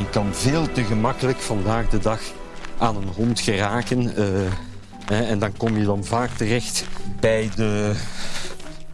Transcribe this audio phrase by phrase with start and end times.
[0.00, 2.20] Je kan veel te gemakkelijk vandaag de dag
[2.78, 4.16] aan een hond geraken.
[4.16, 4.24] eh,
[5.04, 6.84] hè, en dan kom je dan vaak terecht
[7.20, 7.92] bij de,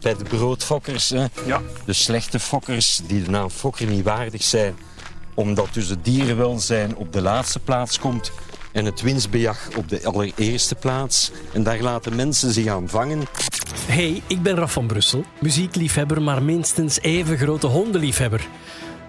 [0.01, 1.09] bij de broodfokkers.
[1.09, 1.25] Hè.
[1.45, 1.61] Ja.
[1.85, 4.75] De slechte fokkers die de naam fokker niet waardig zijn.
[5.33, 8.31] Omdat dus het dierenwelzijn op de laatste plaats komt.
[8.71, 11.31] En het winstbejag op de allereerste plaats.
[11.53, 13.23] En daar laten mensen zich aan vangen.
[13.85, 18.47] Hey, ik ben Raf van Brussel, muziekliefhebber, maar minstens even grote hondenliefhebber.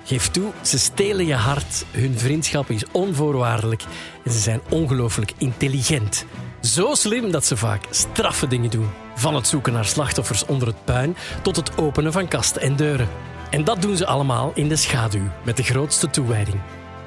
[0.09, 3.83] Geef toe, ze stelen je hart, hun vriendschap is onvoorwaardelijk
[4.25, 6.25] en ze zijn ongelooflijk intelligent.
[6.61, 8.89] Zo slim dat ze vaak straffe dingen doen.
[9.15, 13.09] Van het zoeken naar slachtoffers onder het puin tot het openen van kasten en deuren.
[13.51, 16.61] En dat doen ze allemaal in de schaduw, met de grootste toewijding.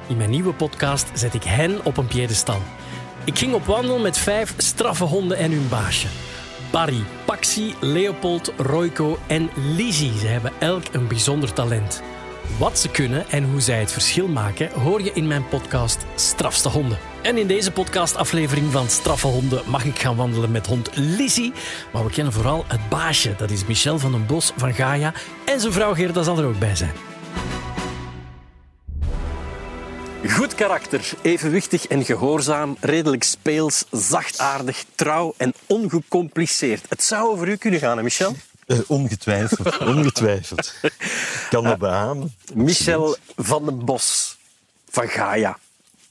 [0.07, 2.61] In mijn nieuwe podcast zet ik hen op een piedestal.
[3.23, 6.07] Ik ging op wandel met vijf straffe honden en hun baasje.
[6.71, 10.17] Barry, Paxi, Leopold, Royco en Lizzie.
[10.19, 12.01] Ze hebben elk een bijzonder talent.
[12.57, 16.69] Wat ze kunnen en hoe zij het verschil maken, hoor je in mijn podcast Strafste
[16.69, 16.99] Honden.
[17.21, 21.53] En in deze podcastaflevering van Straffe Honden mag ik gaan wandelen met hond Lizzie.
[21.93, 25.13] Maar we kennen vooral het baasje, dat is Michel van den Bos van Gaia.
[25.45, 26.91] En zijn vrouw Gerda zal er ook bij zijn.
[30.27, 36.85] Goed karakter, evenwichtig en gehoorzaam, redelijk speels, zachtaardig, trouw en ongecompliceerd.
[36.89, 38.35] Het zou over u kunnen gaan, hè, Michel?
[38.71, 40.73] Eh, ongetwijfeld, ongetwijfeld.
[40.81, 42.35] Ik kan dat beamen.
[42.53, 44.37] Michel van den Bos
[44.89, 45.57] van Gaia.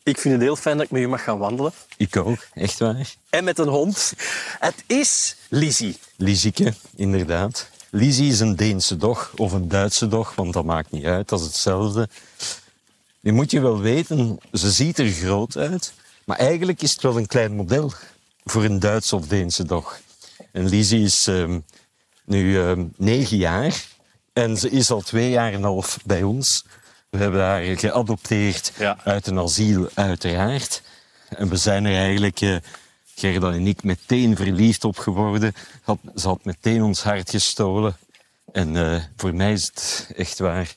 [0.02, 1.72] Ik vind het heel fijn dat ik met u mag gaan wandelen.
[1.96, 3.14] Ik ook, echt waar.
[3.30, 4.12] En met een hond.
[4.58, 5.98] Het is Lizzie.
[6.16, 7.70] Lizieke, inderdaad.
[7.90, 11.40] Lizzie is een Deense dog of een Duitse dog, want dat maakt niet uit, dat
[11.40, 12.08] is hetzelfde.
[13.20, 15.92] Nu moet je wel weten, ze ziet er groot uit,
[16.24, 17.92] maar eigenlijk is het wel een klein model
[18.44, 20.00] voor een Duitse of Deense dog.
[20.52, 21.58] En Lizzie is ehm,
[22.24, 23.84] nu ehm, negen jaar
[24.32, 26.64] en ze is al twee jaar en een half bij ons.
[27.10, 28.98] We hebben haar geadopteerd Ja.
[29.04, 30.82] uit een asiel, uiteraard.
[31.28, 32.56] En we zijn er eigenlijk, eh,
[33.14, 35.52] Gerda en ik, meteen verliefd op geworden.
[35.82, 37.96] Had, ze had meteen ons hart gestolen.
[38.52, 40.74] En eh, voor mij is het echt waar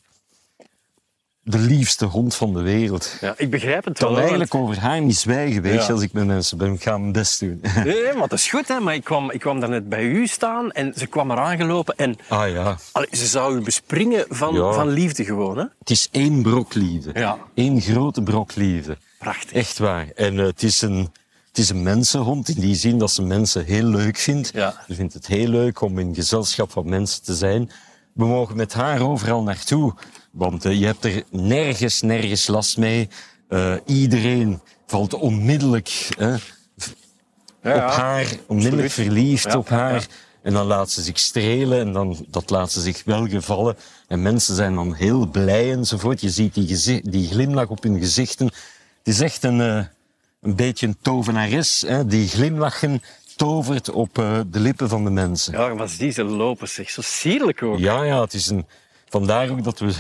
[1.46, 3.18] de liefste hond van de wereld.
[3.22, 4.20] Ja, ik begrijp het Ik kan wel.
[4.22, 5.86] eigenlijk over haar niet zwijgen, weet Ja.
[5.86, 6.74] je, als ik met mensen ben.
[6.74, 7.62] Ik ga mijn best doen.
[7.84, 8.80] Nee, maar dat is goed, hè.
[8.80, 12.16] Maar ik kwam, ik kwam daarnet bij u staan en ze kwam eraan gelopen en
[12.28, 14.74] ah ja, allee, ze zou u bespringen van, Ja.
[14.74, 15.66] van liefde gewoon, hè.
[15.80, 17.12] het is één brok liefde.
[17.14, 17.38] Ja.
[17.56, 18.98] Eén grote brok liefde.
[19.20, 19.52] Prachtig.
[19.54, 20.08] Echt waar.
[20.16, 21.10] En eh, het, is een,
[21.48, 24.52] het is een mensenhond in die zin dat ze mensen heel leuk vindt.
[24.54, 24.84] Ja.
[24.88, 27.72] Ze vindt het heel leuk om in gezelschap van mensen te zijn.
[28.14, 29.94] We mogen met haar overal naartoe,
[30.34, 33.10] want eh, je hebt er nergens, nergens last mee.
[33.48, 36.36] Eh, iedereen valt onmiddellijk hè, Ja,
[37.62, 37.90] op ja.
[37.90, 39.12] haar, onmiddellijk Absoluut.
[39.14, 39.94] verliefd Ja, op haar.
[39.94, 40.02] ja.
[40.42, 43.76] En dan laat ze zich strelen en dan, dat laat ze zich wel gevallen.
[44.08, 46.22] En mensen zijn dan heel blij enzovoort.
[46.22, 48.46] Je ziet die, die glimlach op hun gezichten.
[48.98, 49.86] Het is echt een, eh,
[50.42, 51.84] een beetje een tovenares.
[51.88, 52.06] Hè?
[52.06, 53.02] Die glimlachen
[53.36, 54.16] tovert op
[54.50, 55.54] de lippen van de mensen.
[55.54, 56.90] Ja, maar zie ze lopen, zeg.
[56.90, 57.80] Zo sierlijk ook.
[57.80, 58.66] Ja, ja, het is een...
[59.10, 59.94] Vandaar ook dat we...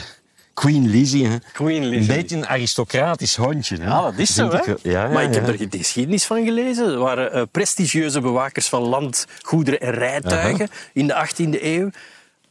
[0.53, 1.37] Queen Lizzie, hè?
[1.53, 3.77] Queen Een beetje een aristocratisch hondje.
[3.77, 3.83] Hè?
[3.83, 4.57] Ja, dat is zo, hè?
[4.57, 6.85] Ja, ja, maar ik heb er de geschiedenis van gelezen.
[6.91, 11.89] Er waren eh, prestigieuze bewakers van land, goederen en rijtuigen in de 18e eeuw.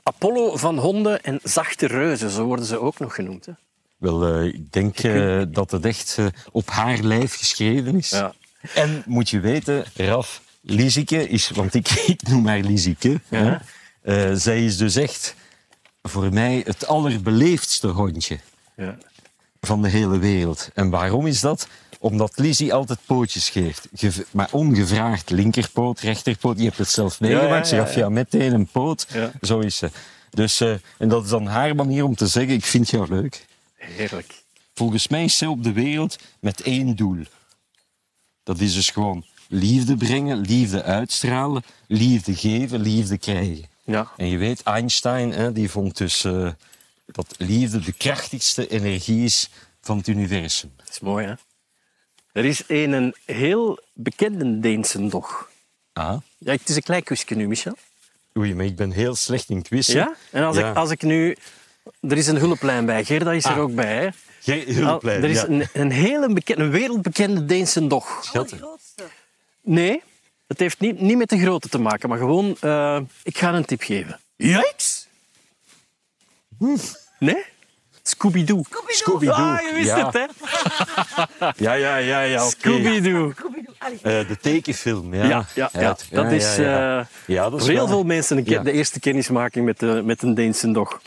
[0.02, 3.46] Apollo van honden en zachte reuzen, zo worden ze ook nog genoemd.
[3.46, 3.52] Hè?
[3.96, 8.10] Wel, eh, ik denk eh, dat het echt eh, op haar lijf geschreven is.
[8.10, 8.34] Ja.
[8.74, 13.62] En moet je weten, Raf, Lizieke is, want ik, ik noem haar.
[14.02, 15.34] Eh, zij is dus echt
[16.02, 18.38] voor mij het allerbeleefdste hondje
[18.76, 18.98] Ja.
[19.60, 20.70] van de hele wereld.
[20.74, 21.68] En waarom is dat?
[21.98, 23.88] Omdat Lizzie altijd pootjes geeft.
[23.94, 26.58] Ge- maar ongevraagd linkerpoot, rechterpoot.
[26.58, 27.68] Je hebt het zelf meegemaakt.
[27.68, 29.06] Ze gaf jou meteen een poot.
[29.42, 29.90] Zo is ze.
[30.30, 33.46] Dus, eh, en dat is dan haar manier om te zeggen, ik vind jou leuk.
[33.76, 34.42] Heerlijk.
[34.74, 37.22] Volgens mij is zij op de wereld met één doel.
[38.42, 43.64] Dat is dus gewoon liefde brengen, liefde uitstralen, liefde geven, liefde krijgen.
[43.84, 44.12] Ja.
[44.16, 46.50] En je weet, Einstein hè, die vond dus eh,
[47.06, 49.50] dat liefde de krachtigste energie is
[49.80, 50.72] van het universum.
[50.76, 51.34] Dat is mooi, hè?
[52.32, 55.50] Er is een, een heel bekende Deense dog.
[55.92, 56.16] Ah.
[56.38, 57.76] Ja, het is een klein kusje nu, Michel.
[58.38, 59.94] Oei, maar ik ben heel slecht in quizzen.
[59.94, 60.14] Ja?
[60.30, 60.70] En als, Ja.
[60.70, 61.36] Ik, als ik nu...
[62.00, 63.04] Er is een hulplijn bij.
[63.04, 63.58] Gerda is er Ah.
[63.58, 64.08] ook bij, hè?
[64.40, 65.48] Geen hulplijn, Nou, er is ja.
[65.48, 68.24] een, een hele bekende, een wereldbekende Deense dog.
[68.24, 68.54] Schat,
[69.62, 70.02] Nee,
[70.46, 72.56] het heeft niet, niet met de grootte te maken, maar gewoon...
[72.60, 74.20] eh, ik ga een tip geven.
[74.36, 75.08] Yikes!
[77.18, 77.44] Nee?
[78.02, 78.62] Scooby-Doo.
[78.86, 79.34] Scooby-Doo.
[79.34, 80.10] Ah, je wist ja.
[80.10, 80.26] het, hè?
[81.64, 82.48] Ja, ja, ja, ja.
[82.48, 83.32] Scooby-Doo.
[84.02, 85.24] Eh, de tekenfilm, ja.
[85.54, 86.64] Ja, ja, dat is, eh,
[87.26, 88.62] Ja, dat is voor heel wel- veel mensen een keer Ja.
[88.62, 91.00] de eerste kennismaking met, de, met een Deense dog.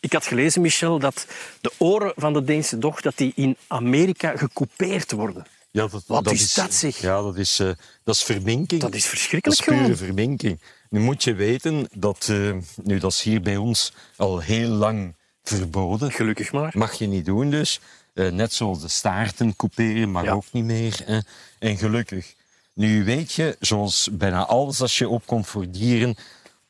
[0.00, 1.26] Ik had gelezen, Michel, dat
[1.60, 5.44] de oren van de Deense dog dat die in Amerika gekoupeerd worden.
[5.70, 6.98] Ja, dat, Wat is dat, zeg?
[7.00, 7.70] Ja, dat is, eh,
[8.04, 8.80] dat is verminking.
[8.80, 9.96] Dat is Dat verschrikkelijk is pure gewoon.
[9.96, 10.60] verminking.
[10.88, 15.14] Nu moet je weten dat, eh, nu dat is hier bij ons al heel lang
[15.42, 16.12] verboden.
[16.12, 16.72] Gelukkig maar.
[16.76, 17.80] Mag je niet doen dus.
[18.14, 20.32] Eh, net zoals de staarten couperen mag Ja.
[20.32, 21.00] ook niet meer.
[21.04, 21.18] Hè.
[21.58, 22.34] En gelukkig.
[22.72, 26.16] Nu weet je, zoals bijna alles als je opkomt voor dieren,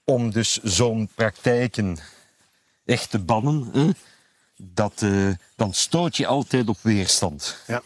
[0.04, 1.98] om dus zo'n praktijken
[2.84, 3.90] echt te bannen, hè,
[4.56, 5.04] dat,
[5.56, 7.56] dan stoot je altijd op weerstand.
[7.66, 7.82] Ja.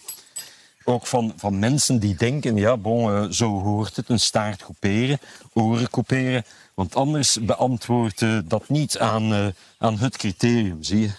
[0.84, 5.19] Ook van, van mensen die denken, ja, bon, eh, zo hoort het, een staart couperen,
[5.52, 6.44] oren couperen.
[6.75, 9.46] Want anders beantwoordt eh, dat niet aan, eh,
[9.78, 11.10] aan het criterium, zie je.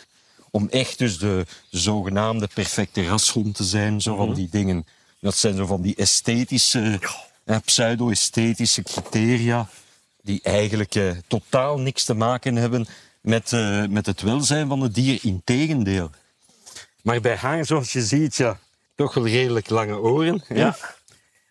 [0.52, 4.86] Om echt dus de zogenaamde perfecte rashond te zijn, zo van die dingen.
[5.20, 7.00] Dat zijn zo van die esthetische,
[7.66, 9.70] pseudo-esthetische criteria,
[10.22, 12.88] die eigenlijk totaal niks te maken hebben
[13.22, 13.52] met,
[13.90, 15.20] met het welzijn van het dier.
[15.22, 16.10] Integendeel.
[17.02, 18.60] Maar bij haar, zoals je ziet, ja,
[18.96, 20.44] toch wel redelijk lange oren.
[20.48, 20.76] hè, Ja.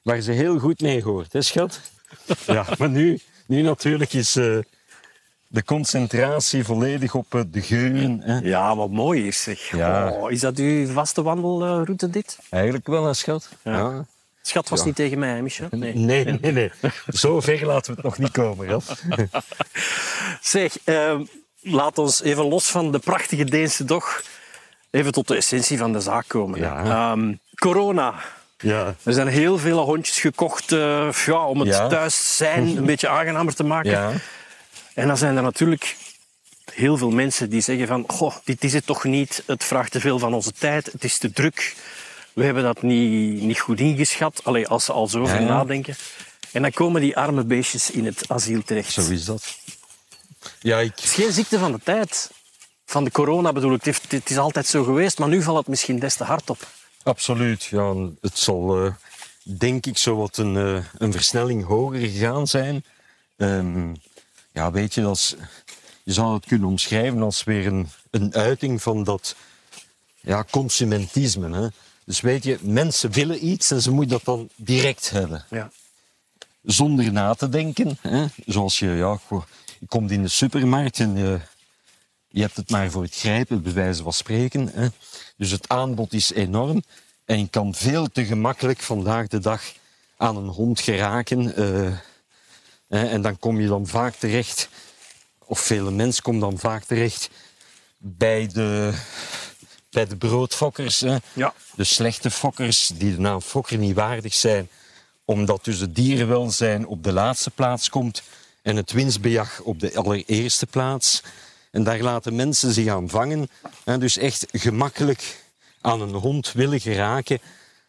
[0.02, 1.80] Waar ze heel goed mee hoort, hè schat?
[2.46, 4.58] Ja, maar nu, nu natuurlijk is eh,
[5.46, 8.20] de concentratie volledig op eh, de geuren.
[8.22, 8.38] Hè.
[8.38, 9.70] Ja, wat mooi is zeg.
[9.70, 10.10] Ja.
[10.10, 12.38] Oh, is dat uw vaste wandelroute dit?
[12.50, 13.48] Eigenlijk wel, hè, schat?
[13.62, 14.06] Ja.
[14.42, 14.84] Schat was Ja.
[14.86, 15.68] niet tegen mij, hè, Michel?
[15.70, 15.94] Nee.
[15.94, 16.70] Nee, nee, nee.
[17.06, 19.02] Zo ver laten we het nog niet komen, Ralf.
[20.40, 21.24] Zeg, ehm,
[21.60, 24.22] laat ons even los van de prachtige Deense dog
[24.94, 26.60] even tot de essentie van de zaak komen.
[26.60, 26.84] Ja.
[27.12, 28.14] Ehm, corona.
[28.58, 31.86] Ja, Er zijn heel veel hondjes gekocht eh, ja, om het Ja.
[31.88, 33.90] thuis zijn een beetje aangenamer te maken.
[33.90, 34.12] ja.
[34.94, 35.96] En dan zijn er natuurlijk
[36.72, 40.00] heel veel mensen die zeggen van Goh, dit is het toch niet, het vraagt te
[40.00, 41.76] veel van onze tijd, het is te druk.
[42.32, 45.96] We hebben dat niet, niet goed ingeschat, Allee, als ze al zo over nadenken.
[46.52, 48.92] En dan komen die arme beestjes in het asiel terecht.
[48.92, 49.56] Zo is dat.
[50.60, 50.90] Ja, ik...
[50.94, 52.30] Het is geen ziekte van de tijd.
[52.84, 53.84] Van de corona bedoel ik.
[53.84, 56.68] Het, is altijd zo geweest, maar nu valt het misschien des te hard op.
[57.02, 57.64] Absoluut.
[57.64, 58.92] Ja, het zal, eh,
[59.42, 62.84] denk ik, zo wat een, eh, een versnelling hoger gegaan zijn.
[63.36, 63.94] Ehm,
[64.52, 65.34] ja, weet je, dat is,
[66.02, 69.36] je zou het kunnen omschrijven als weer een, een uiting van dat
[70.20, 71.60] ja, consumentisme.
[71.60, 71.68] Hè?
[72.04, 75.44] Dus weet je, mensen willen iets en ze moeten dat dan direct hebben.
[75.50, 75.70] Ja.
[76.62, 77.98] Zonder na te denken.
[78.00, 78.26] Hè?
[78.46, 79.18] Zoals je, ja,
[79.78, 81.40] je komt in de supermarkt en je,
[82.34, 84.70] je hebt het maar voor het grijpen, bij wijze van spreken.
[84.72, 84.88] Hè?
[85.36, 86.82] Dus het aanbod is enorm.
[87.24, 89.62] En je kan veel te gemakkelijk vandaag de dag
[90.16, 91.56] aan een hond geraken.
[91.56, 91.92] eh,
[92.88, 94.68] hè, en dan kom je dan vaak terecht,
[95.38, 97.30] of vele mensen komen dan vaak terecht,
[97.98, 98.92] bij de,
[99.90, 101.00] bij de broodfokkers.
[101.00, 101.16] Hè?
[101.32, 101.54] Ja.
[101.74, 104.68] De slechte fokkers die de naam fokker niet waardig zijn,
[105.24, 108.22] omdat dus het dierenwelzijn op de laatste plaats komt
[108.62, 111.22] en het winstbejag op de allereerste plaats.
[111.74, 113.48] En daar laten mensen zich aan vangen.
[113.98, 115.42] Dus echt gemakkelijk
[115.80, 117.38] aan een hond willen geraken.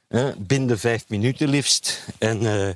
[0.08, 2.02] Hè, binnen vijf minuten liefst.
[2.18, 2.68] En eh,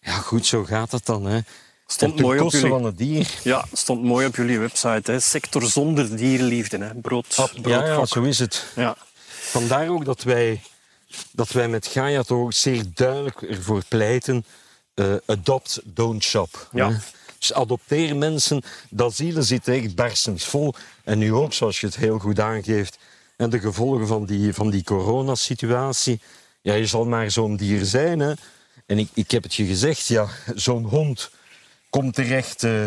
[0.00, 1.24] ja, goed, zo gaat het dan.
[1.26, 1.38] Hè.
[1.86, 3.28] Stond mooi op jullie- van het dier.
[3.44, 5.10] Ja, stond mooi op jullie website.
[5.10, 5.20] Hè.
[5.20, 6.78] Sector zonder dierenliefde.
[6.78, 6.94] Hè.
[6.94, 8.66] Brood, Ja, ja, zo is het.
[8.76, 8.96] Ja.
[9.28, 10.60] Vandaar ook dat wij,
[11.32, 14.44] dat wij met Gaia toch ook zeer duidelijk ervoor pleiten.
[14.94, 16.68] eh, adopt, don't shop.
[16.72, 16.90] Ja.
[16.90, 16.96] hè.
[17.42, 18.62] Dus adopteer mensen.
[18.90, 20.74] De asielen zitten echt barstensvol.
[21.04, 22.98] En nu ook, zoals je het heel goed aangeeft.
[23.36, 26.20] En de gevolgen van die, van die coronasituatie.
[26.60, 28.18] Ja, je zal maar zo'n dier zijn.
[28.20, 28.32] Hè.
[28.86, 31.30] En ik, ik heb het je gezegd, ja, zo'n hond
[31.90, 32.84] komt terecht eh,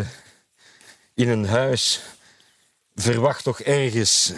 [1.14, 2.00] in een huis.
[2.94, 4.32] Verwacht toch ergens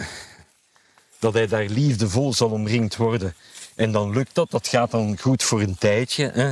[1.19, 3.35] dat hij daar liefdevol zal omringd worden.
[3.75, 6.31] En dan lukt dat, dat gaat dan goed voor een tijdje.
[6.33, 6.51] Hè.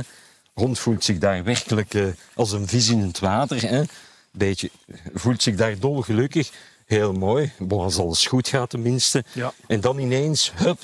[0.58, 3.62] Hond voelt zich daar werkelijk eh, als een vis in het water.
[3.62, 3.82] Hè.
[4.30, 4.70] Beetje,
[5.14, 6.50] voelt zich daar dolgelukkig.
[6.86, 9.24] Heel mooi, bon, als alles goed gaat tenminste.
[9.32, 9.52] Ja.
[9.66, 10.80] En dan ineens, hup,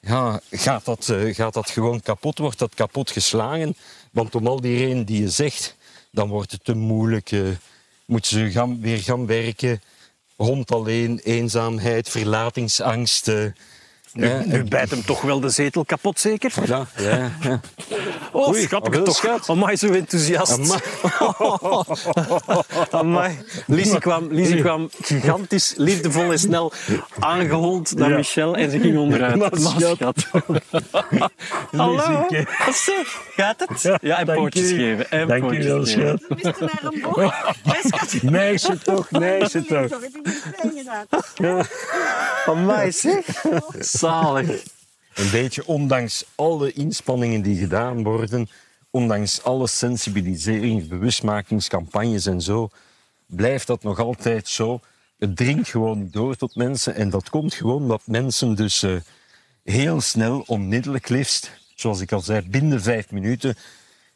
[0.00, 3.76] ja, gaat, dat, eh, gaat dat gewoon kapot, wordt dat kapot geslagen.
[4.10, 5.76] Want om al die redenen die je zegt,
[6.10, 7.32] dan wordt het te moeilijk.
[7.32, 7.40] eh,
[8.06, 9.82] moeten ze gaan, weer gaan werken.
[10.36, 13.30] Hond alleen, eenzaamheid, verlatingsangst.
[14.12, 16.52] Nu, ja, nu bijt hem toch wel de zetel kapot, zeker?
[16.64, 17.60] ja, ja, ja.
[18.32, 19.16] Oh, Oei, schattig toch.
[19.16, 19.48] schat.
[19.48, 20.58] Amai, zo enthousiast.
[20.58, 20.78] Amai.
[22.90, 23.38] Amai.
[23.66, 26.72] Lizzie kwam, Lizzie kwam gigantisch, liefdevol en snel
[27.18, 28.16] aangehold naar Ja.
[28.16, 29.36] Michel en ze ging onderuit.
[29.36, 29.96] Maar Maar schat.
[29.96, 30.26] schat.
[31.76, 32.26] Hallo?
[33.36, 33.98] Gaat het?
[34.02, 35.10] Ja, en dank pootjes geven.
[35.10, 36.20] En Dank pootjes wel, schat.
[36.28, 39.88] Wist je naar een je- Meisje toch, meisje toch.
[39.88, 41.66] Sorry, ik heb het klein gedaan.
[42.46, 43.44] Amai, zeg.
[43.78, 44.64] Zalig.
[45.14, 48.48] Een beetje ondanks alle inspanningen die gedaan worden,
[48.90, 52.70] ondanks alle sensibiliserings, bewustmakingscampagnes en zo,
[53.26, 54.80] blijft dat nog altijd zo
[55.22, 56.94] het dringt gewoon niet door tot mensen.
[56.94, 58.96] En dat komt gewoon omdat mensen dus eh,
[59.64, 63.56] heel snel, onmiddellijk liefst, zoals ik al zei, binnen vijf minuten,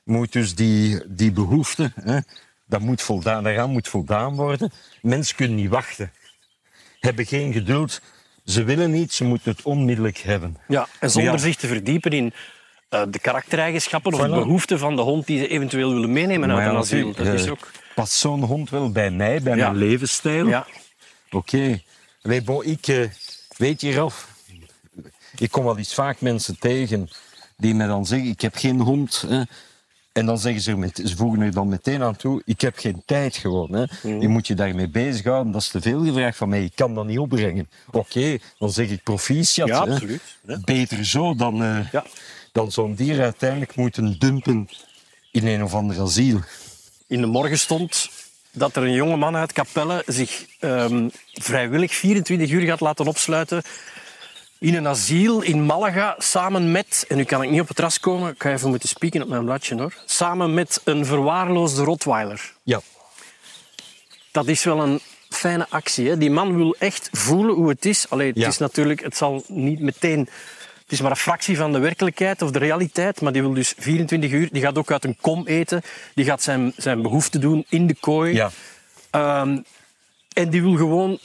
[0.03, 2.19] moet dus die, die behoefte, hè,
[2.65, 4.73] dat moet voldaan, daaraan moet voldaan worden.
[5.03, 6.13] Mensen kunnen niet wachten,
[7.01, 8.01] hebben geen geduld.
[8.47, 10.57] Ze willen niet, ze moeten het onmiddellijk hebben.
[10.69, 11.39] Ja, en zonder Ja.
[11.39, 12.33] zich te verdiepen in
[12.89, 14.23] eh, de karaktereigenschappen of Voilà.
[14.23, 17.13] de behoeften van de hond die ze eventueel willen meenemen uit Maar een ja, asiel.
[17.13, 17.71] Dat is eh, ook...
[17.95, 20.49] Past zo'n hond wel bij mij, bij mijn levensstijl?
[20.49, 20.67] Ja,
[21.31, 21.83] Oké.
[22.45, 23.11] Bon, ik eh,
[23.57, 24.29] weet je, Ralf,
[25.39, 27.09] ik kom wel eens vaak mensen tegen
[27.57, 29.25] die mij dan zeggen, ik heb geen hond.
[29.29, 29.43] Hè.
[30.17, 32.79] En dan zeggen ze, er met, ze voegen er dan meteen aan toe, ik heb
[32.79, 33.73] geen tijd gewoon.
[33.73, 33.85] Hè.
[34.03, 34.21] Mhm.
[34.21, 37.07] Je moet je daarmee bezighouden, dat is te veel gevraagd van mij, ik kan dat
[37.07, 37.69] niet opbrengen.
[37.91, 39.69] Oké, dan zeg ik proficiat.
[39.69, 39.93] Ja, hè.
[39.93, 40.23] absoluut.
[40.47, 40.59] Ja.
[40.65, 42.05] Beter zo dan, eh, Ja.
[42.53, 44.69] dan zo'n dier uiteindelijk moeten dumpen
[45.31, 46.41] in een of ander asiel.
[47.07, 48.09] in de morgen stond
[48.53, 53.63] dat er een jonge man uit Capelle zich ehm, vrijwillig 24 uur gaat laten opsluiten
[54.59, 58.01] in een asiel in Malaga samen met, en nu kan ik niet op het ras
[58.01, 62.53] komen, ik ga even moeten spieken op mijn bladje hoor, samen met een verwaarloosde Rottweiler.
[62.63, 62.81] Ja,
[64.31, 66.09] Dat is wel een fijne actie.
[66.09, 66.19] Hè?
[66.19, 68.11] Die man wil echt voelen hoe het is.
[68.11, 68.49] Allee, het Ja.
[68.49, 70.19] is natuurlijk, het zal niet meteen.
[70.83, 73.21] Het is maar een fractie van de werkelijkheid of de realiteit.
[73.21, 74.49] Maar die wil dus 24 uur.
[74.53, 75.83] Die gaat ook uit een kom eten.
[76.15, 78.35] Die gaat zijn, zijn behoefte doen in de kooi.
[78.35, 78.51] ja.
[79.11, 79.59] Ehm,
[80.33, 81.19] en die wil gewoon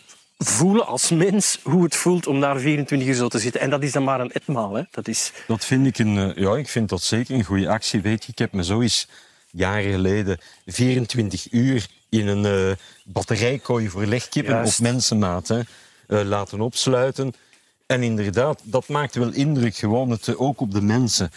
[0.45, 3.61] voelen als mens hoe het voelt om daar 24 uur zo te zitten.
[3.61, 4.73] En dat is dan maar een etmaal.
[4.73, 4.83] Hè?
[4.91, 8.01] Dat is, Dat vind ik een, eh, ja, ik vind dat zeker een goede actie.
[8.01, 9.07] Weet je, ik heb me zo eens
[9.51, 14.79] jaren geleden 24 uur in een eh, batterijkooi voor legkippen Juist.
[14.79, 15.59] op mensenmaat hè,
[16.07, 17.33] eh, laten opsluiten.
[17.85, 21.31] En inderdaad, dat maakt wel indruk, gewoon het, ook op de mensen.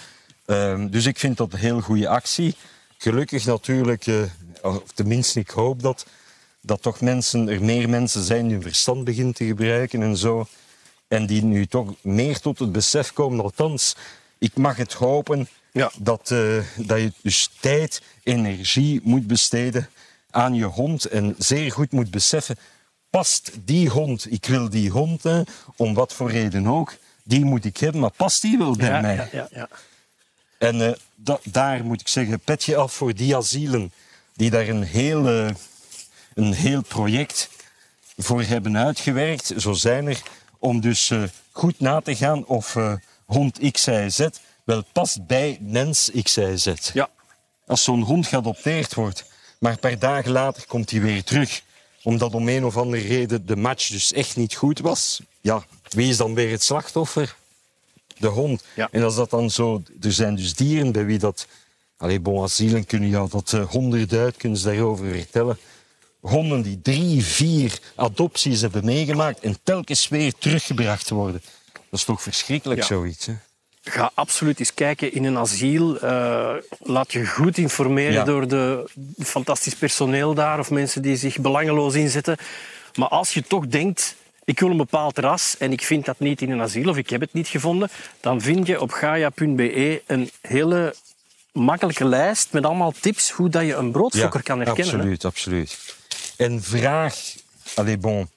[0.47, 2.57] Ehm, dus ik vind dat een heel goede actie.
[2.99, 4.07] Gelukkig natuurlijk,
[4.63, 6.07] of tenminste ik hoop dat,
[6.67, 10.47] dat toch mensen, er meer mensen zijn die hun verstand beginnen te gebruiken en zo.
[11.09, 13.45] En die nu toch meer tot het besef komen.
[13.45, 13.97] Althans,
[14.39, 15.91] ik mag het hopen Ja.
[15.99, 19.89] dat, eh, dat je dus tijd, energie moet besteden
[20.31, 21.05] aan je hond.
[21.05, 22.57] En zeer goed moet beseffen,
[23.11, 25.43] past die hond, ik wil die hond, hè,
[25.77, 29.01] om wat voor reden ook, die moet ik hebben, maar past die wel bij ja,
[29.01, 29.29] mij?
[29.53, 29.69] ja.
[30.59, 33.93] En eh, da- daar moet ik zeggen, petje af voor die asielen
[34.37, 35.55] die daar een heel, eh,
[36.35, 37.49] een heel project
[38.17, 39.53] voor hebben uitgewerkt.
[39.57, 40.23] Zo zijn er
[40.59, 42.93] om dus eh, goed na te gaan of eh,
[43.25, 44.29] hond X, Y, Z
[44.65, 46.73] wel past bij mens X, Y, Z.
[46.93, 47.09] ja.
[47.67, 49.25] Als zo'n hond geadopteerd wordt,
[49.59, 51.63] maar een paar dagen later komt hij weer terug,
[52.03, 55.21] omdat om een of andere reden de match dus echt niet goed was.
[55.41, 57.37] Ja, wie is dan weer het slachtoffer?
[58.19, 58.65] De hond.
[58.77, 58.89] Ja.
[58.91, 59.83] En als dat dan zo...
[60.01, 61.47] Er zijn dus dieren bij wie dat...
[61.97, 65.59] Allee, bon, asielen kunnen jou dat uh, honderd kunnen ze daarover vertellen.
[66.25, 71.43] Honden die drie, vier adopties hebben meegemaakt en telkens weer teruggebracht worden.
[71.75, 72.87] Dat is toch verschrikkelijk, Ja.
[72.87, 73.27] zoiets.
[73.27, 73.33] Hè?
[73.83, 75.99] Ga absoluut eens kijken in een asiel.
[76.01, 78.25] Eh, laat je goed informeren Ja.
[78.25, 82.37] door de fantastisch personeel daar of mensen die zich belangeloos inzetten.
[82.95, 84.15] Maar als je toch denkt,
[84.45, 87.11] ik wil een bepaald ras en ik vind dat niet in een asiel of ik
[87.11, 87.89] heb het niet gevonden,
[88.21, 90.95] dan vind je op gaia.be een hele
[91.53, 94.93] makkelijke lijst met allemaal tips hoe dat je een broodfokker kan herkennen.
[94.95, 94.99] hè.
[94.99, 95.97] Absoluut, absoluut.
[96.37, 97.35] En vraag,
[97.75, 98.29] allez bon,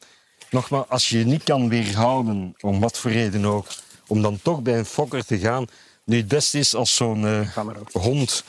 [0.50, 3.68] nogmaals, als je je niet kan weerhouden, om wat voor reden ook,
[4.08, 5.66] om dan toch bij een fokker te gaan.
[6.04, 7.58] Nu, het beste is als zo'n eh,
[7.92, 8.44] hond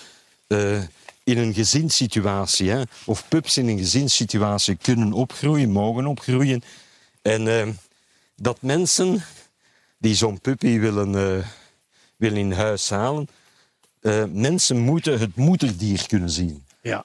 [0.47, 0.83] eh,
[1.25, 6.63] in een gezinssituatie, hè, of pups in een gezinssituatie kunnen opgroeien, mogen opgroeien.
[7.23, 7.69] En eh,
[8.37, 9.25] dat mensen
[9.99, 11.45] die zo'n puppy willen,
[12.17, 13.29] willen in huis halen,
[14.33, 16.65] mensen moeten het moederdier kunnen zien.
[16.83, 17.05] Ja.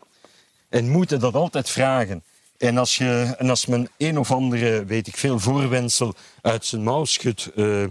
[0.70, 2.24] En moeten dat altijd vragen.
[2.58, 6.84] En als, je, en als men een of andere, weet ik veel, voorwensel uit zijn
[6.84, 7.84] mouw schudt eh,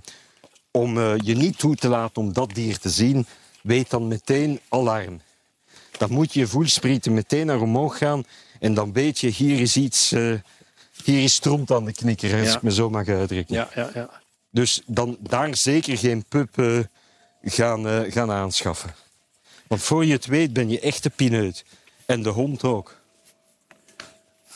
[0.70, 3.26] om eh, je niet toe te laten om dat dier te zien,
[3.62, 5.20] weet dan meteen alarm.
[5.98, 8.24] Dan moet je voelsprieten meteen naar omhoog gaan
[8.60, 10.32] en dan weet je, hier is iets, eh,
[11.04, 12.56] hier is stront aan de knikker, als Ja.
[12.56, 13.54] ik me zo mag uitdrukken.
[13.54, 14.10] Ja, ja, ja.
[14.50, 16.84] Dus dan daar zeker geen pup
[17.42, 18.94] gaan, gaan aanschaffen.
[19.66, 21.64] Want voor je het weet ben je echt de pineut.
[22.06, 23.01] En de hond ook.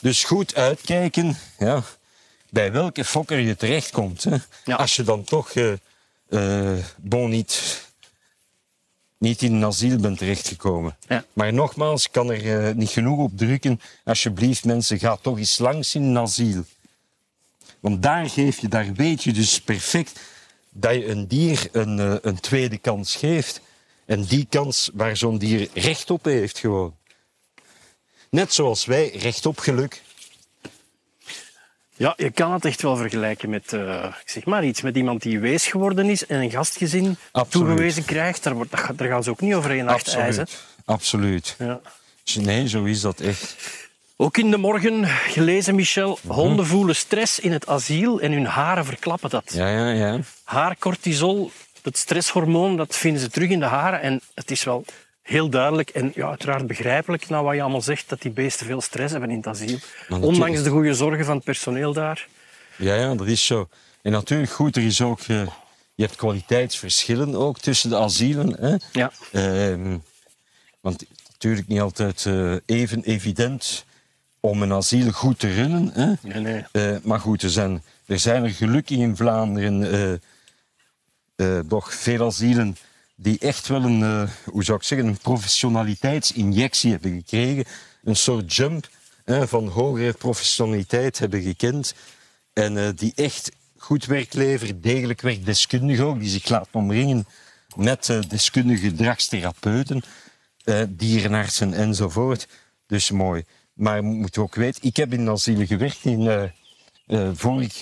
[0.01, 1.83] Dus goed uitkijken ja,
[2.51, 4.25] bij welke fokker je terechtkomt.
[4.25, 4.37] Hè.
[4.65, 4.77] Ja.
[4.77, 5.73] Als je dan toch eh,
[6.29, 7.85] eh, bon niet,
[9.19, 10.97] niet in een asiel bent terechtgekomen.
[11.09, 11.25] Ja.
[11.33, 13.81] Maar nogmaals, ik kan er eh, niet genoeg op drukken.
[14.05, 16.65] Alsjeblieft mensen, ga toch eens langs in een asiel.
[17.81, 20.21] Want daar geef je, daar weet je dus perfect
[20.71, 23.61] dat je een dier een, een tweede kans geeft.
[24.05, 26.95] En die kans waar zo'n dier recht op heeft gewoon.
[28.37, 30.03] Net zoals wij recht op geluk.
[31.95, 35.23] Ja, je kan het echt wel vergelijken met, eh, ik zeg maar iets, met iemand
[35.23, 37.67] die wees geworden is en een gastgezin Absoluut.
[37.67, 38.43] toegewezen krijgt.
[38.43, 40.47] Daar, wordt, dat daar gaan ze ook niet over één nacht ijzen.
[40.85, 41.57] Absoluut.
[41.59, 41.81] Ja.
[42.35, 43.57] Nee, zo is dat echt.
[44.17, 46.19] Ook in de morgen gelezen, Michel.
[46.23, 46.35] Mhm.
[46.35, 49.53] Honden voelen stress in het asiel en hun haren verklappen dat.
[49.55, 50.21] Ja, ja, ja.
[50.45, 51.51] Haarcortisol,
[51.83, 54.01] het stresshormoon, dat vinden ze terug in de haren.
[54.01, 54.85] En het is wel
[55.27, 58.81] heel duidelijk en ja, uiteraard begrijpelijk, na wat je allemaal zegt, dat die beesten veel
[58.81, 59.79] stress hebben in het asiel.
[60.09, 62.27] Ondanks de goede zorgen van het personeel daar.
[62.77, 63.69] Ja, ja, dat is zo.
[64.03, 65.21] En natuurlijk, goed, er is ook...
[65.21, 65.47] eh,
[65.95, 68.57] je hebt kwaliteitsverschillen ook tussen de asielen.
[68.61, 68.77] Hè?
[68.93, 69.13] Ja.
[69.33, 69.99] Ehm,
[70.81, 73.85] want het is natuurlijk niet altijd eh, even evident
[74.41, 75.91] om een asiel goed te runnen.
[75.93, 76.13] Hè?
[76.23, 76.65] Nee, nee.
[76.73, 80.21] Eh, maar goed, er zijn, er zijn er gelukkig in Vlaanderen
[81.69, 82.77] toch veel asielen
[83.17, 87.65] die echt wel een, eh, hoe zou ik zeggen, een professionaliteitsinjectie hebben gekregen.
[88.05, 88.89] Een soort jump
[89.27, 91.95] van hogere professionaliteit hebben gekend.
[92.53, 97.27] En eh, die echt goed werk leveren, degelijk werk, deskundig ook, die zich laten omringen
[97.77, 100.03] met eh, deskundige gedragstherapeuten,
[100.89, 102.49] dierenartsen enzovoort.
[102.87, 103.45] Dus mooi.
[103.73, 106.51] Maar moet ook weten, ik heb in asielen gewerkt in,
[107.07, 107.75] eh eh, voor ik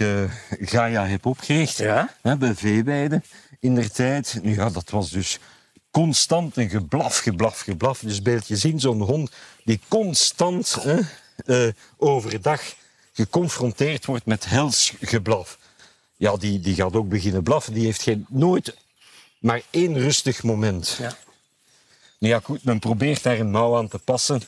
[0.61, 2.15] Gaia heb opgericht, Ja?
[2.23, 3.23] hè, bij Veeweide
[3.61, 4.39] in der tijd.
[4.43, 5.39] Nu ja, dat was dus
[5.91, 7.99] constant een geblaf, geblaf, geblaf.
[7.99, 9.31] Dus beeld je zien, zo'n hond
[9.65, 11.01] die constant hè,
[11.47, 12.63] eh, overdag
[13.13, 15.59] geconfronteerd wordt met hels geblaf.
[16.17, 17.73] Ja, die, die gaat ook beginnen blaffen.
[17.73, 18.77] Die heeft geen, nooit
[19.39, 20.97] maar één rustig moment.
[20.99, 21.17] Ja.
[22.19, 24.43] Nou ja, goed, men probeert daar een mouw aan te passen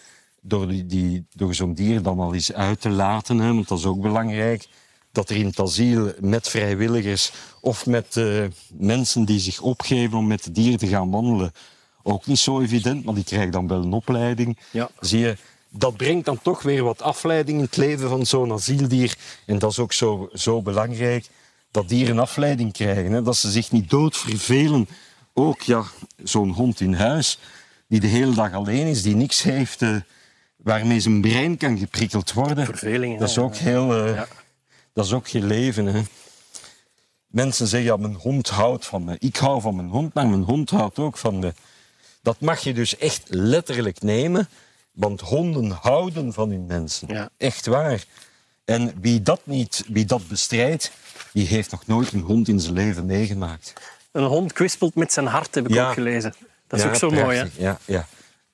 [0.48, 3.38] door, die, die, door zo'n dier dan al eens uit te laten.
[3.38, 4.68] Hè, want dat is ook belangrijk.
[5.12, 10.26] Dat er in het asiel met vrijwilligers of met eh, mensen die zich opgeven om
[10.26, 11.52] met het dier te gaan wandelen,
[12.02, 14.58] ook niet zo evident, maar die krijgen dan wel een opleiding.
[14.70, 14.90] Ja.
[15.00, 15.36] Zie je,
[15.70, 19.16] dat brengt dan toch weer wat afleiding in het leven van zo'n asieldier.
[19.46, 21.28] En dat is ook zo, zo belangrijk,
[21.70, 23.12] dat dieren afleiding krijgen.
[23.12, 23.22] Hè?
[23.22, 24.88] Dat ze zich niet dood vervelen.
[25.34, 25.84] Ook ja,
[26.22, 27.38] zo'n hond in huis,
[27.88, 29.96] die de hele dag alleen is, die niks heeft, eh,
[30.66, 32.64] waarmee zijn brein kan geprikkeld worden.
[32.64, 34.04] Verveling, Dat is ook heel...
[34.06, 34.26] eh, Ja.
[34.92, 35.86] Dat is ook geen leven.
[35.86, 36.00] Hè?
[37.26, 39.16] Mensen zeggen, ja, mijn hond houdt van me.
[39.18, 41.54] Ik hou van mijn hond, maar mijn hond houdt ook van me.
[42.22, 44.48] Dat mag je dus echt letterlijk nemen,
[44.92, 47.08] want honden houden van hun mensen.
[47.08, 47.28] Ja.
[47.36, 48.04] Echt waar.
[48.64, 50.90] En wie dat niet, wie dat bestrijdt,
[51.32, 53.72] die heeft nog nooit een hond in zijn leven meegemaakt.
[54.12, 55.86] Een hond kwispelt met zijn hart, heb ik Ja.
[55.88, 56.34] ook gelezen.
[56.66, 57.44] Dat is Ja, ook zo mooi, hè?
[57.56, 58.06] Ja, ja,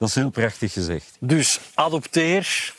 [0.03, 1.17] dat is heel prachtig gezegd.
[1.19, 2.75] Dus adopteer,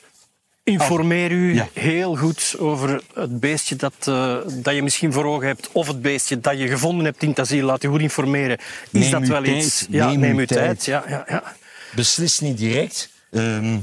[0.63, 1.67] informeer u Ja.
[1.73, 6.01] heel goed over het beestje dat, eh, dat je misschien voor ogen hebt, of het
[6.01, 7.65] beestje dat je gevonden hebt in het asiel.
[7.65, 8.57] Laat u goed informeren.
[8.57, 9.85] Is Neem dat wel tijd, iets?
[9.89, 10.59] Ja, neem neem uw tijd.
[10.59, 10.85] tijd.
[10.85, 11.55] Ja, ja, ja.
[11.95, 13.09] Beslis niet direct.
[13.31, 13.77] Ehm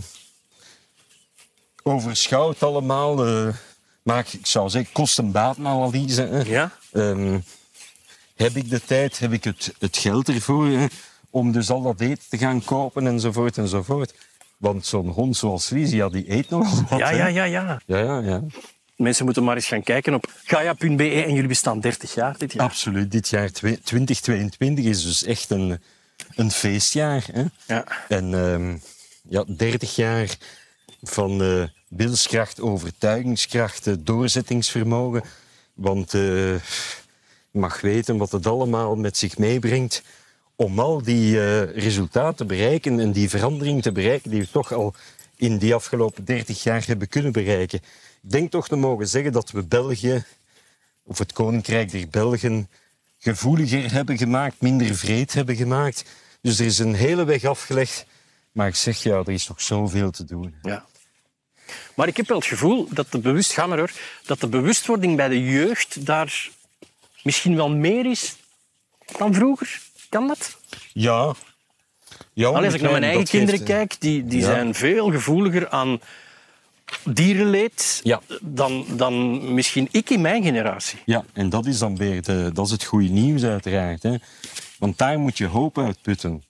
[1.83, 3.27] overschouw het allemaal.
[3.27, 3.49] eh,
[4.03, 6.23] maak, ik zou zeggen, kosten-batenanalyse.
[6.23, 6.41] hè.
[6.41, 6.71] Ja?
[6.93, 7.39] Ehm,
[8.37, 10.89] heb ik de tijd, heb ik het, het geld ervoor
[11.31, 14.15] om dus al dat eten te gaan kopen enzovoort enzovoort.
[14.57, 16.99] Want zo'n hond zoals ja, die eet nogal wat.
[16.99, 17.17] Ja, hè.
[17.17, 17.81] ja, ja, ja.
[17.87, 18.43] ja, ja, ja.
[18.97, 22.63] Mensen moeten maar eens gaan kijken op gaia.be en jullie bestaan 30 jaar dit jaar.
[22.63, 23.11] Absoluut.
[23.11, 25.81] Dit jaar twe- 2022 is dus echt een,
[26.35, 27.27] een feestjaar.
[27.33, 27.45] Hè?
[27.67, 27.85] Ja.
[28.09, 28.77] En ehm,
[29.29, 30.37] ja, 30 jaar
[31.03, 35.23] van eh wilskracht, overtuigingskracht, eh, doorzettingsvermogen.
[35.75, 40.03] Want eh, je mag weten wat het allemaal met zich meebrengt
[40.61, 44.73] om al die eh, resultaten te bereiken en die verandering te bereiken die we toch
[44.73, 44.95] al
[45.37, 47.79] in die afgelopen 30 jaar hebben kunnen bereiken.
[48.23, 50.25] Ik denk toch te mogen zeggen dat we België,
[51.05, 52.69] of het Koninkrijk der Belgen,
[53.19, 56.05] gevoeliger hebben gemaakt, minder vreed hebben gemaakt.
[56.41, 58.07] Dus er is een hele weg afgelegd.
[58.53, 60.55] Maar ik zeg ja, er is nog zoveel te doen.
[60.63, 60.87] Ja.
[61.95, 63.93] Maar ik heb wel het gevoel dat de bewust, hoor,
[64.25, 66.51] dat de bewustwording bij de jeugd daar
[67.23, 68.37] misschien wel meer is
[69.19, 69.89] dan vroeger.
[70.11, 70.57] Kan dat?
[70.93, 71.35] Ja.
[72.33, 74.45] ja Allee, als ik naar mijn eigen kinderen eh, kijk, die, die Ja.
[74.45, 76.01] zijn veel gevoeliger aan
[77.05, 78.21] dierenleed Ja.
[78.41, 80.99] dan, dan misschien ik in mijn generatie.
[81.05, 84.03] Ja, en dat is dan weer de, dat is het goede nieuws uiteraard.
[84.03, 84.15] Hè.
[84.79, 86.43] Want daar moet je hoop uitputten.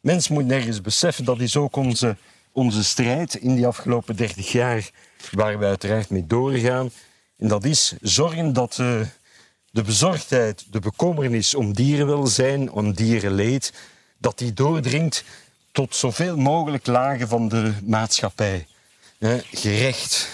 [0.00, 2.16] Mens moet nergens beseffen, dat is ook onze,
[2.52, 4.90] onze strijd in die afgelopen 30 jaar,
[5.30, 6.90] waar we uiteraard mee doorgaan.
[7.38, 9.00] En dat is zorgen dat eh,
[9.72, 13.72] de bezorgdheid, de bekommernis om dierenwelzijn, om dierenleed,
[14.18, 15.24] dat die doordringt
[15.72, 18.66] tot zoveel mogelijk lagen van de maatschappij.
[19.52, 20.28] Gerecht,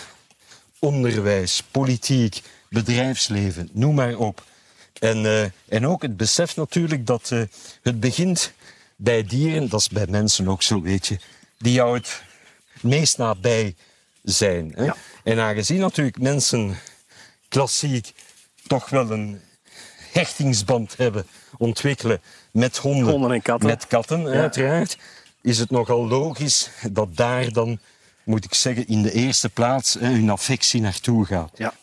[0.79, 4.45] onderwijs, politiek, bedrijfsleven, noem maar op.
[4.99, 7.43] En, eh, en ook het besef natuurlijk dat eh,
[7.83, 8.53] het begint
[8.97, 11.19] bij dieren, dat is bij mensen ook zo, weet je,
[11.59, 12.23] die jou het
[12.81, 13.75] meest nabij
[14.23, 14.73] zijn.
[14.75, 14.85] Hè?
[14.85, 14.97] Ja.
[15.25, 16.79] En aangezien natuurlijk mensen
[17.49, 18.13] klassiek
[18.69, 19.41] toch wel een
[20.13, 21.27] hechtingsband hebben
[21.57, 22.21] ontwikkelen
[22.53, 23.69] met honden, Honden en katten.
[23.69, 24.99] met katten uiteraard,
[25.43, 27.79] is het nogal logisch dat daar dan,
[28.25, 31.51] moet ik zeggen, in de eerste plaats hè, hun affectie naartoe gaat.
[31.55, 31.75] Ja.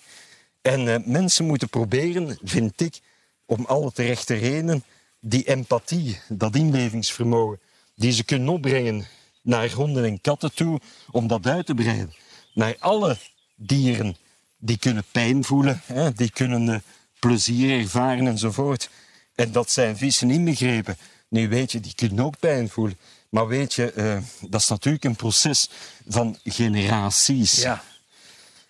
[0.61, 2.99] En eh, mensen moeten proberen, vind ik,
[3.45, 4.83] om alle terechte redenen,
[5.19, 7.59] die empathie, dat inlevingsvermogen,
[7.95, 9.07] die ze kunnen opbrengen
[9.41, 10.79] naar honden en katten toe,
[11.11, 12.13] om dat uit te breiden.
[12.53, 13.17] Naar alle
[13.55, 14.15] dieren
[14.57, 16.79] die kunnen pijn voelen, hè, die kunnen eh,
[17.19, 18.89] plezier ervaren enzovoort.
[19.35, 20.97] En dat zijn vissen inbegrepen.
[21.27, 22.97] Nu weet je, die kunnen ook pijn voelen.
[23.29, 24.17] Maar weet je, eh,
[24.49, 25.69] dat is natuurlijk een proces
[26.07, 27.61] van generaties.
[27.61, 27.83] Ja.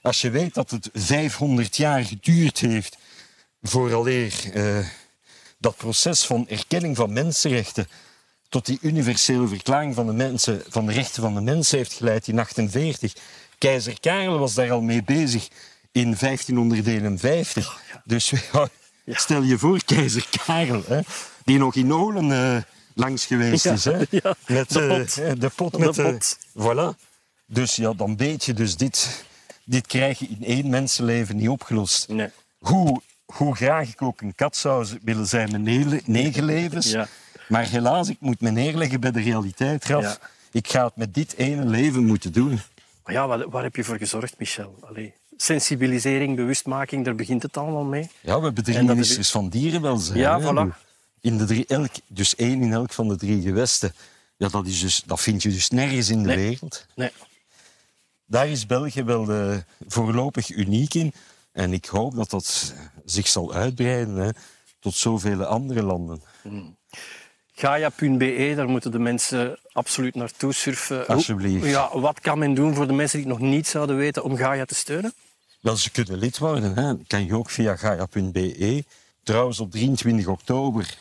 [0.02, 2.98] Als je weet dat het 500 jaar geduurd heeft
[3.62, 4.88] vooraleer eh,
[5.58, 7.88] dat proces van erkenning van mensenrechten
[8.50, 12.28] tot die universele verklaring van de, mensen, van de rechten van de mens heeft geleid
[12.28, 13.14] in 48.
[13.58, 15.48] Keizer Karel was daar al mee bezig
[15.96, 17.82] in 1551.
[18.04, 18.70] Dus ja,
[19.08, 21.00] stel je voor, keizer Karel, hè,
[21.44, 22.62] die nog in Olen eh,
[22.94, 23.86] langs geweest Ja, is.
[23.86, 25.42] Hè, ja, met de eh, pot.
[25.42, 25.72] de pot.
[25.72, 26.38] De Met, eh, pot.
[26.58, 26.98] voilà.
[27.46, 29.26] Dus ja, dan weet je dus dit,
[29.64, 32.08] dit krijg je in één mensenleven niet opgelost.
[32.08, 32.30] Nee.
[32.58, 36.92] Hoe, hoe graag ik ook een kat zou willen zijn met negen, negen levens.
[36.92, 37.08] Ja.
[37.48, 40.20] Maar helaas, ik moet me neerleggen bij de realiteit, Raf.
[40.52, 42.60] Ik ga het met dit ene leven moeten doen.
[43.04, 44.78] Maar ja, waar, waar heb je voor gezorgd, Michel?
[44.82, 48.10] Allee, sensibilisering, bewustmaking, daar begint het allemaal mee.
[48.22, 50.18] Ja, we hebben drie En ministers van dierenwelzijn.
[50.20, 50.46] Ja, hè.
[50.46, 50.84] voilà.
[51.22, 53.94] In de drie, elk, dus één in elk van de drie gewesten.
[54.38, 56.38] Ja, dat, is dus, dat vind je dus nergens in de Nee.
[56.50, 56.86] wereld.
[56.96, 57.12] Nee.
[58.26, 61.14] Daar is België wel eh, voorlopig uniek in.
[61.52, 62.74] En ik hoop dat dat
[63.06, 64.30] zich zal uitbreiden hè,
[64.80, 66.22] tot zoveel andere landen.
[67.54, 70.98] Gaia.be, daar moeten de mensen absoluut naartoe surfen.
[70.98, 71.66] Hoe- Alsjeblieft.
[71.66, 74.38] Ja, wat kan men doen voor de mensen die het nog niet zouden weten om
[74.38, 75.14] Gaia te steunen?
[75.66, 76.76] Wel, ze kunnen lid worden.
[76.76, 76.94] Hè.
[77.08, 78.84] Kan je ook via gaia.be.
[79.24, 80.98] Trouwens, op 23 oktober,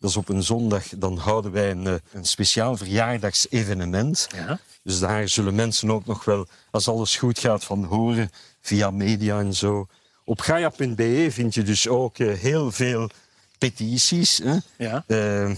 [0.00, 4.28] dat is op een zondag, dan houden wij een, eh, een speciaal verjaardagsevenement.
[4.34, 4.58] Ja.
[4.82, 8.30] Dus daar zullen mensen ook nog wel, als alles goed gaat, van horen
[8.60, 9.86] via media en zo.
[10.24, 13.10] Op gaia.be vind je dus ook eh, heel veel
[13.58, 14.38] petities.
[14.38, 14.56] Hè.
[14.76, 15.04] Ja.
[15.06, 15.54] Eh,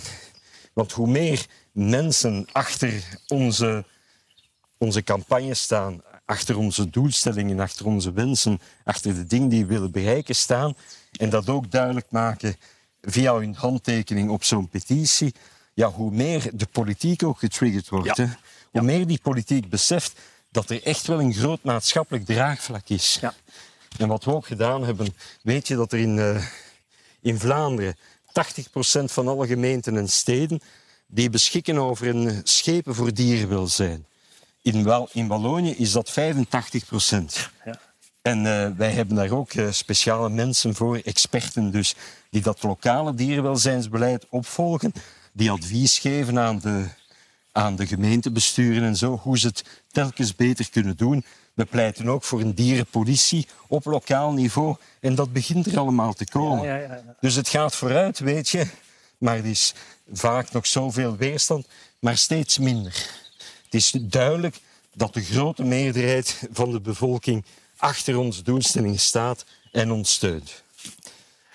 [0.73, 3.85] want hoe meer mensen achter onze,
[4.79, 9.91] onze campagne staan, achter onze doelstellingen, achter onze wensen, achter de dingen die we willen
[9.91, 10.77] bereiken staan,
[11.13, 12.57] en dat ook duidelijk maken
[13.01, 15.35] via hun handtekening op zo'n petitie,
[15.75, 18.17] ja, hoe meer de politiek ook getriggerd wordt.
[18.17, 18.25] Ja.
[18.25, 18.33] Hè?
[18.71, 23.19] Hoe meer die politiek beseft dat er echt wel een groot maatschappelijk draagvlak is.
[23.21, 23.35] Ja.
[23.99, 26.47] En wat we ook gedaan hebben, weet je dat er in, eh,
[27.21, 27.97] in Vlaanderen
[28.33, 30.61] 80% van alle gemeenten en steden
[31.07, 34.07] die beschikken over een schepen voor dierenwelzijn.
[34.67, 36.15] In, Wal in Wallonië is dat 85%.
[37.65, 37.81] Ja.
[38.23, 41.95] En eh, wij hebben daar ook eh, speciale mensen voor, experten dus,
[42.31, 44.93] die dat lokale dierenwelzijnsbeleid opvolgen,
[45.33, 46.87] die advies geven aan de,
[47.53, 51.25] aan de gemeentebesturen en zo, hoe ze het telkens beter kunnen doen.
[51.55, 54.77] We pleiten ook voor een dierenpolitie op lokaal niveau.
[55.01, 56.65] En dat begint er allemaal te komen.
[56.65, 57.17] Ja, ja, ja.
[57.21, 58.67] Dus het gaat vooruit, weet je.
[59.19, 59.75] Maar er is
[60.13, 61.67] vaak nog zoveel weerstand,
[61.99, 63.25] maar steeds minder.
[63.67, 64.57] Het is duidelijk
[64.95, 67.45] dat de grote meerderheid van de bevolking
[67.77, 70.63] achter onze doelstellingen staat en ons steunt.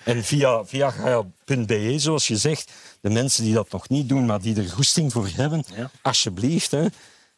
[0.04, 4.40] En via, via gaia.be, zoals je zegt, de mensen die dat nog niet doen, maar
[4.40, 5.90] die er goesting voor hebben, Ja.
[6.02, 6.86] alsjeblieft, hè,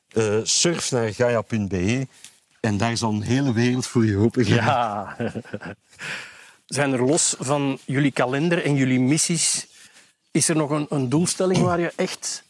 [0.08, 2.06] eh, surf naar gaia.be
[2.60, 4.64] en daar zal een hele wereld voor je open gaan.
[4.64, 5.16] Ja.
[6.66, 9.66] Zijn er los van jullie kalender en jullie missies,
[10.30, 12.42] is er nog een, een doelstelling waar je echt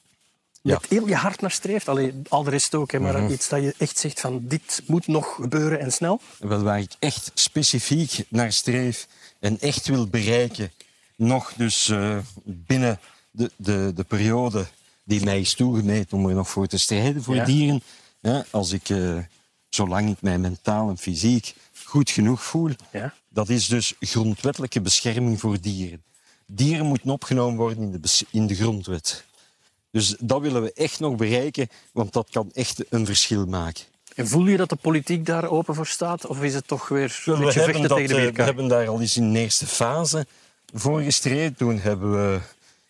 [0.65, 0.79] Ja.
[0.81, 1.89] met heel je hart naar streeft?
[1.89, 5.07] Allee, al de rest ook, hè, maar iets dat je echt zegt van dit moet
[5.07, 6.21] nog gebeuren en snel?
[6.39, 9.07] Wel, waar ik echt specifiek naar streef
[9.41, 10.73] en echt wil bereiken,
[11.17, 13.01] nog dus eh, binnen
[13.31, 14.67] de, de, de periode
[15.05, 17.45] die mij is toegemeten om er nog voor te strijden voor Ja.
[17.45, 17.83] dieren.
[18.21, 19.19] Hè, als ik, eh,
[19.69, 23.15] zolang ik mij mentaal en fysiek goed genoeg voel, Ja.
[23.29, 26.03] dat is dus grondwettelijke bescherming voor dieren.
[26.47, 29.25] Dieren moeten opgenomen worden in de, in de grondwet.
[29.95, 33.85] Dus dat willen we echt nog bereiken, want dat kan echt een verschil maken.
[34.15, 36.27] En voel je dat de politiek daar open voor staat?
[36.27, 38.69] Of is het toch weer een we, beetje vechten dat, tegen de eh, we hebben
[38.69, 40.27] daar al eens in de eerste fase
[40.73, 41.55] voor gestreden.
[41.55, 42.41] Toen hebben we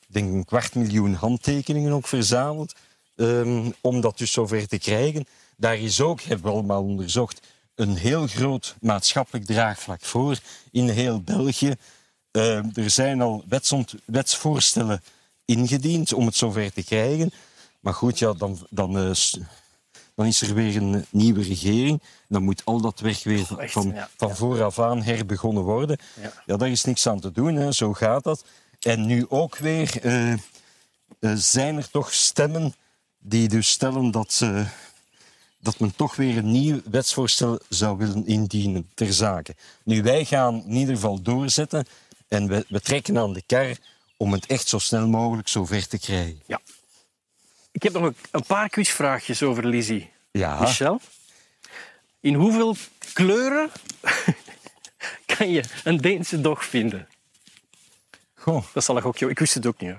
[0.09, 2.75] ik denk een kwart miljoen handtekeningen ook verzameld.
[3.17, 5.27] ehm, om dat dus zover te krijgen.
[5.57, 7.41] Daar is ook, hebben we allemaal onderzocht,
[7.75, 10.39] een heel groot maatschappelijk draagvlak voor
[10.71, 11.75] in heel België.
[12.31, 13.45] Ehm, er zijn al
[14.05, 15.03] wetsvoorstellen
[15.45, 17.33] ingediend om het zover te krijgen.
[17.81, 19.13] Maar goed, ja, dan, dan, eh,
[20.15, 22.03] Dan is er weer een nieuwe regering.
[22.29, 25.99] Dan moet al dat werk weer echt, van, ja, van vooraf aan herbegonnen worden.
[26.21, 26.33] Ja.
[26.47, 27.73] Ja, daar is niks aan te doen, hè.
[27.73, 28.45] zo gaat dat.
[28.81, 30.39] En nu ook weer eh, eh,
[31.35, 32.75] zijn er toch stemmen
[33.19, 34.65] die dus stellen dat, ze,
[35.61, 39.55] dat men toch weer een nieuw wetsvoorstel zou willen indienen ter zake.
[39.85, 41.87] Nu, wij gaan in ieder geval doorzetten
[42.29, 43.77] en we, we trekken aan de kar
[44.25, 46.43] om het echt zo snel mogelijk zover te krijgen.
[46.47, 46.61] Ja.
[47.73, 50.11] Ik heb nog een, paar quizvraagjes over Lizzie.
[50.31, 51.01] Ja, Michel,
[52.21, 52.77] in hoeveel
[53.13, 53.71] kleuren
[55.37, 57.09] kan je een Deense dog vinden?
[58.35, 59.21] goh, Dat zal ik ook...
[59.21, 59.95] Ik wist het ook niet.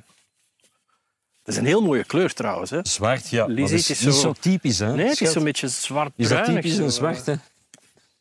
[1.44, 2.70] Dat is een heel mooie kleur trouwens.
[2.70, 2.80] Hè?
[2.84, 3.46] zwart, ja.
[3.46, 4.96] Lizzie, dat is, het is niet zo- typisch, hè?
[4.96, 7.40] Nee, het is zo'n beetje zwart Is dat typisch een zwarte?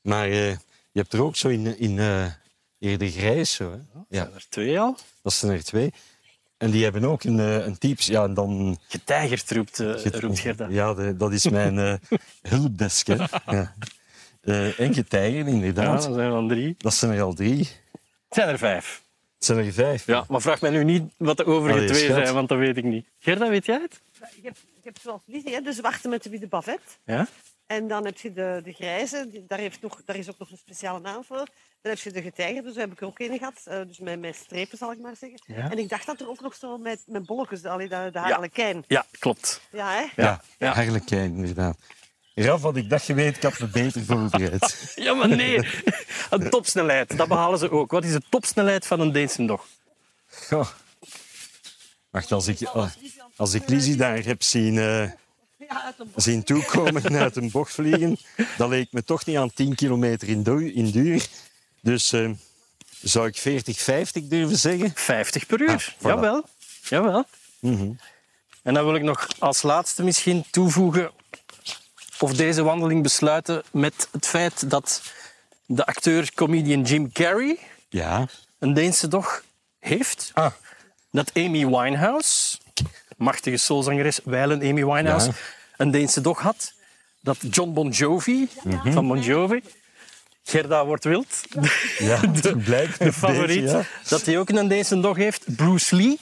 [0.01, 0.51] Maar eh,
[0.91, 2.27] je hebt er ook zo in, in eh,
[2.79, 3.53] eerder grijs.
[3.55, 3.77] Zo, hè?
[3.77, 4.97] Ja, Zijn er twee al?
[5.23, 5.93] dat zijn er twee.
[6.57, 8.07] En die hebben ook een, eh, een typisch...
[8.07, 8.79] Ja, en dan...
[8.89, 10.67] Getijgerd roept, eh, roept Gerda.
[10.71, 11.95] Ja, de- dat is mijn eh
[12.53, 13.07] hulpdesk.
[13.07, 13.15] Hè.
[13.47, 13.75] Ja.
[14.41, 15.93] Eh, en getijger, Ja, inderdaad.
[15.93, 16.75] dat zijn er dan drie.
[16.79, 17.59] Dat zijn er al drie.
[17.59, 19.03] Het zijn er vijf.
[19.37, 20.07] Het zijn er vijf.
[20.07, 22.17] Ja, maar vraag mij nu niet wat de overige Allee, twee schat.
[22.23, 23.07] zijn, want dat weet ik niet.
[23.19, 24.01] Gerda, weet jij het?
[24.37, 26.81] Ik heb, ik heb zoals Lizzie, hè, de zwarte met de witte bavet.
[27.05, 27.27] Ja?
[27.67, 30.57] En dan heb je de, de grijze, daar, heeft nog, daar is ook nog een
[30.57, 31.37] speciale naam voor.
[31.83, 33.61] Dan heb je de getijger, dus daar heb ik er ook een gehad.
[33.65, 35.43] eh, dus met, met strepen, zal ik maar zeggen.
[35.47, 35.71] Ja.
[35.71, 38.85] En ik dacht dat er ook nog zo met, met bolletjes, allee, de, de harlekijn.
[38.87, 39.61] Ja, klopt.
[39.73, 40.23] Ja, hè?
[40.23, 40.73] Ja, Ja.
[40.73, 41.77] harlekijn, inderdaad.
[42.35, 44.93] Raf, had ik dat geweten, ik had me beter voorbereid.
[44.97, 45.69] Ja, maar nee.
[46.31, 47.91] Een topsnelheid, dat behalen ze ook.
[47.91, 49.67] Wat is de topsnelheid van een Deense dog?
[50.27, 50.69] Goh.
[52.11, 52.91] Wacht, als ik, oh,
[53.37, 55.11] als ik Lizzie daar heb zien, eh,
[55.69, 58.19] Ja, zien toekomen uit een bocht vliegen,
[58.57, 61.27] dat leek me toch niet aan 10 kilometer in, du- in duur.
[61.81, 62.31] Dus eh,
[63.03, 64.93] zou ik 40, 50 durven zeggen?
[64.95, 65.71] 50 per uur.
[65.71, 66.07] Ah, voilà.
[66.07, 66.45] Jawel.
[66.83, 67.25] Jawel.
[67.61, 67.91] Mhm.
[68.63, 71.11] En dan wil ik nog als laatste misschien toevoegen
[72.19, 75.03] of deze wandeling besluiten met het feit dat
[75.67, 78.29] de acteur-comedian Jim Carrey Ja.
[78.59, 79.45] een Deense dog
[79.79, 80.31] heeft.
[80.35, 80.53] Ah,
[81.11, 82.57] Dat Amy Winehouse,
[83.17, 85.33] machtige soulzangeres, wijlen Amy Winehouse, Ja.
[85.77, 86.73] een Deense dog had.
[87.21, 88.49] Dat John Bon Jovi,
[88.85, 89.63] van Bon Jovi,
[90.45, 91.41] Gerda wordt wild,
[91.99, 93.83] ja, de, blijkt de favoriet, ja.
[94.09, 95.57] dat hij ook een Deense dog heeft.
[95.57, 96.19] Bruce Lee,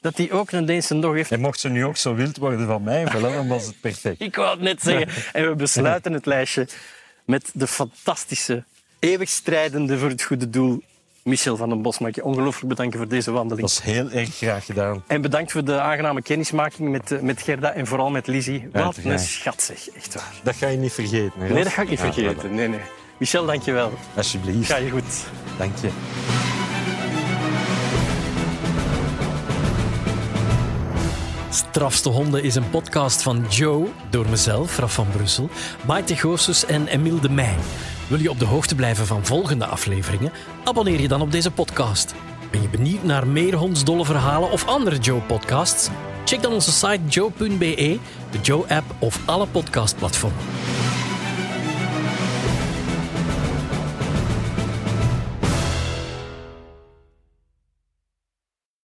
[0.00, 1.30] dat hij ook een Deense dog heeft.
[1.32, 4.20] En mocht ze nu ook zo wild worden van mij, dan was het perfect.
[4.30, 5.24] Ik wou het net zeggen.
[5.32, 6.68] En we besluiten het lijstje
[7.24, 8.64] met de fantastische,
[8.98, 10.82] eeuwig strijdende voor het goede doel,
[11.30, 11.98] Michel van den Bos.
[11.98, 13.68] Mag ik je ongelooflijk bedanken voor deze wandeling.
[13.68, 15.02] Dat is heel erg graag gedaan.
[15.06, 18.68] En bedankt voor de aangename kennismaking met, eh, met Gerda en vooral met Lizzie.
[18.72, 20.32] Wat een schat zeg, echt waar.
[20.42, 21.40] Dat ga je niet vergeten.
[21.40, 21.52] Hè?
[21.52, 22.54] Nee, dat ga ik niet Ja, vergeten.
[22.54, 22.80] Nee, nee.
[23.18, 23.92] Michel, dank je wel.
[24.16, 24.70] Alsjeblieft.
[24.70, 25.24] Ga je goed.
[25.58, 25.88] Dank je.
[31.50, 35.48] Strafste Honden is een podcast van Joe, door mezelf, Raf van Brussel,
[35.86, 37.56] Maite Goossens en Emile de Meij.
[38.10, 40.32] Wil je op de hoogte blijven van volgende afleveringen?
[40.64, 42.14] Abonneer je dan op deze podcast.
[42.50, 45.88] Ben je benieuwd naar meer hondsdolle verhalen of andere Joe-podcasts?
[46.24, 47.98] Check dan onze site joe.be,
[48.30, 50.38] de Joe-app of alle podcastplatformen.